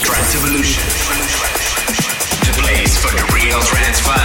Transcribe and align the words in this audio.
Trance 0.00 0.32
Evolution. 0.34 0.80
The 2.48 2.52
place 2.56 2.96
for 2.96 3.12
the 3.12 3.20
real 3.36 3.60
trance 3.60 4.00
fun. 4.00 4.16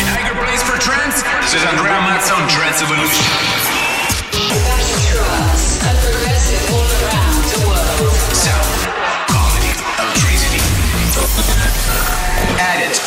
In 0.00 0.06
Higher 0.08 0.32
Place 0.32 0.62
for 0.64 0.78
Trance, 0.80 1.20
this 1.44 1.52
is 1.60 1.62
Andrea 1.68 2.00
Mazza 2.00 2.32
on 2.40 2.48
Trance 2.48 2.80
Evolution. 2.80 3.20
Trance 5.12 5.84
and 5.84 5.98
progressive 6.00 6.72
all 6.72 6.88
around 7.04 7.44
the 7.52 7.60
world. 7.68 8.08
Electricity. 10.00 10.64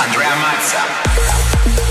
Andrea 0.05 0.37
Mazza. 0.37 1.90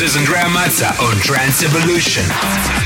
This 0.00 0.12
is 0.12 0.16
Andrea 0.16 0.44
Mazza 0.44 0.98
on 0.98 1.18
Trance 1.18 1.62
Evolution. 1.62 2.79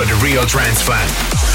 For 0.00 0.06
the 0.06 0.24
Real 0.24 0.44
Trance 0.44 0.80
Fan. 0.80 1.49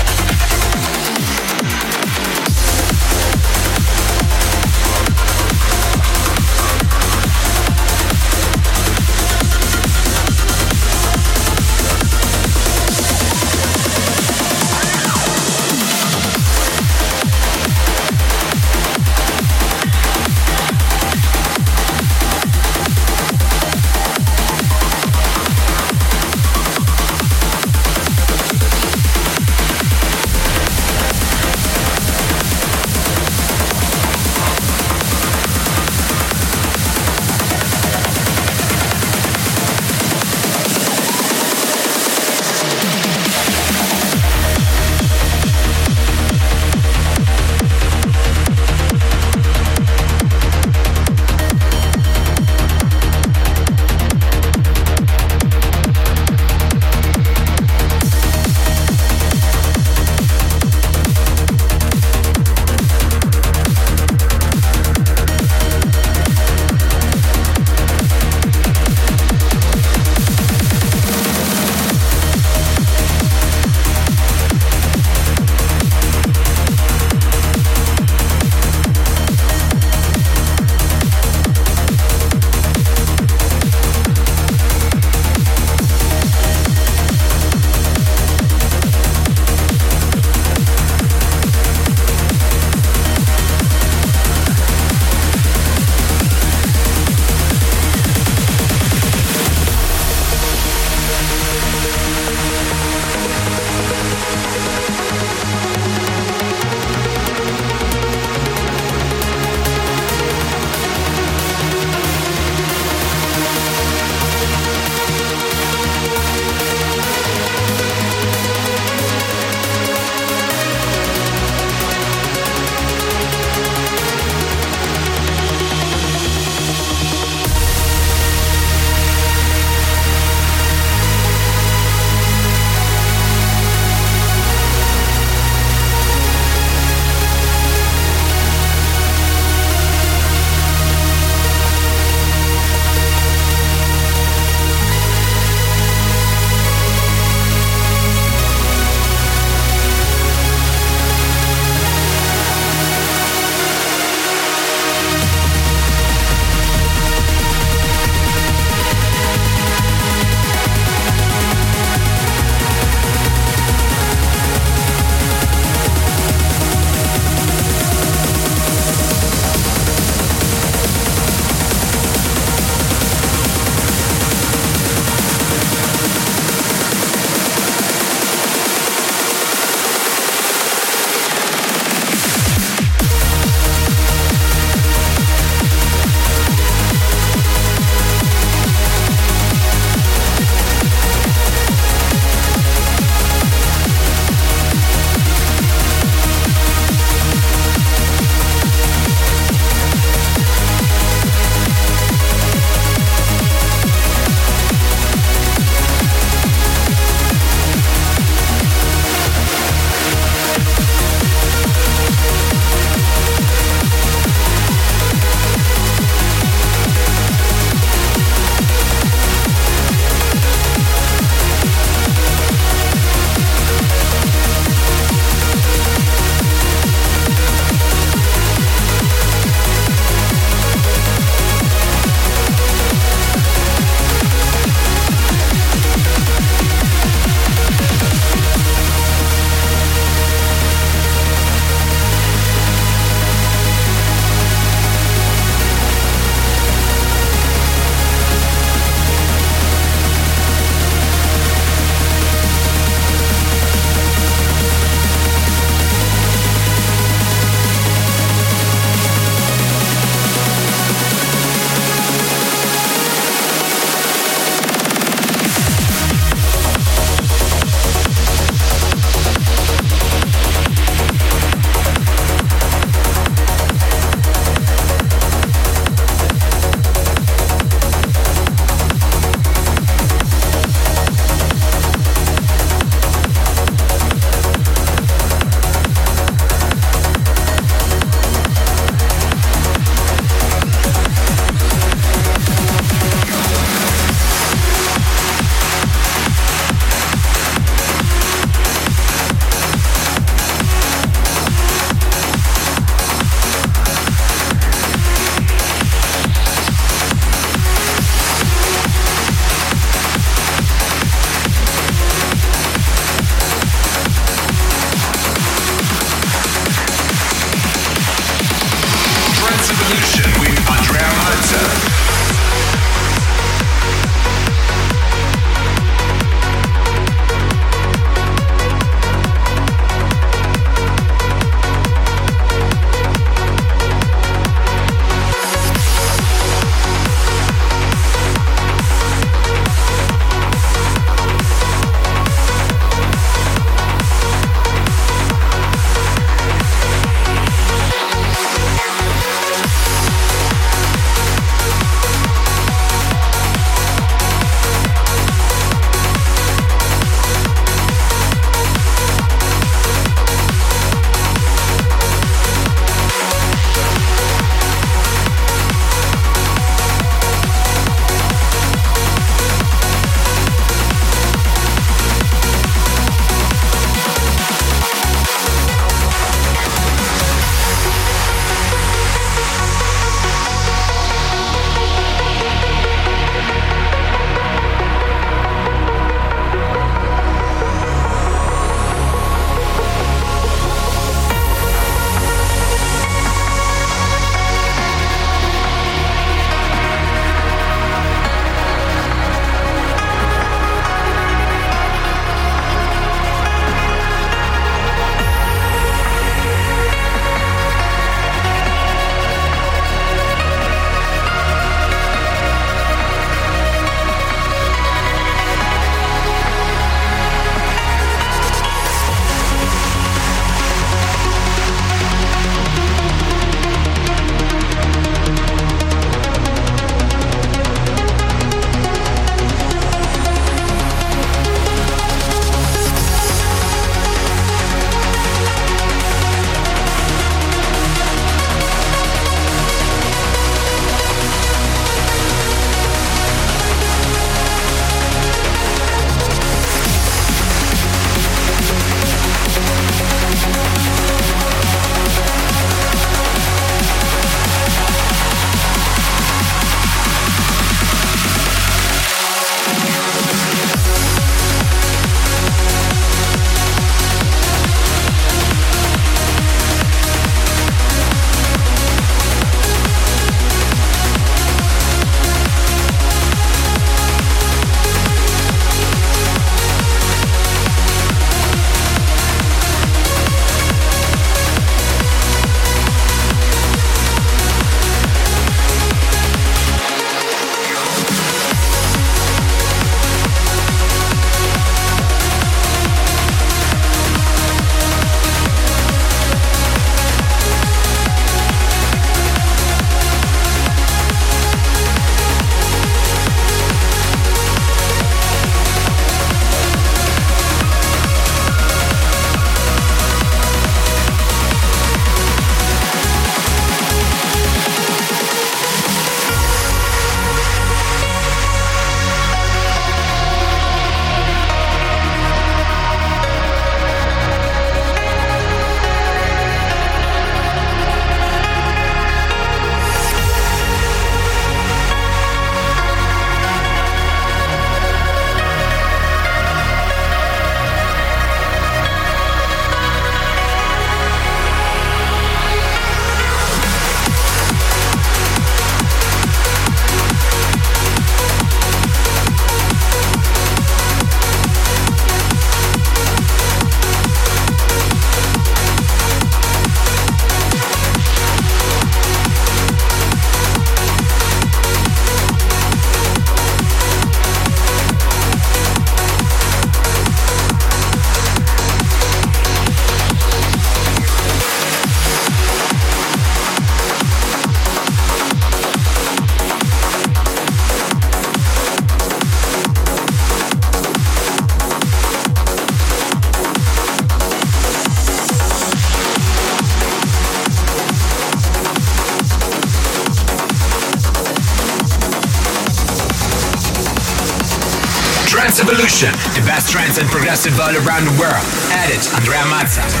The 595.99 596.41
best 596.47 596.71
trance 596.71 596.97
and 596.97 597.07
progressive 597.09 597.59
all 597.59 597.75
around 597.75 598.05
the 598.05 598.17
world. 598.17 598.45
Edit 598.71 599.13
Andrea 599.13 599.43
Mazza. 599.43 600.00